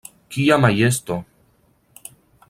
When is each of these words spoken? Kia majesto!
Kia 0.35 0.55
majesto! 0.63 1.17